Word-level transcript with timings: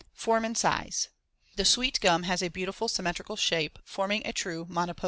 Form 0.15 0.43
and 0.43 0.57
size: 0.57 1.09
The 1.57 1.63
sweet 1.63 1.99
gum 2.01 2.23
has 2.23 2.41
a 2.41 2.47
beautiful 2.49 2.87
symmetrical 2.87 3.35
shape, 3.35 3.77
forming 3.83 4.23
a 4.25 4.33
true 4.33 4.65
monopodium. 4.65 4.97